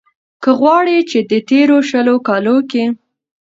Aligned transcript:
که 0.43 0.49
غواړۍ 0.59 0.99
،چې 1.09 1.17
د 1.31 1.33
تېرو 1.49 1.77
شلو 1.89 2.15
کالو 2.27 2.57
کې 2.71 2.83